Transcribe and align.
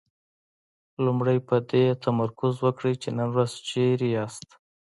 لومړی 1.05 1.37
په 1.47 1.55
دې 1.71 1.83
تمرکز 2.05 2.53
وکړئ 2.65 2.93
چې 3.03 3.09
نن 3.17 3.27
ورځ 3.33 3.51
چېرته 3.69 4.07
ياستئ. 4.15 4.51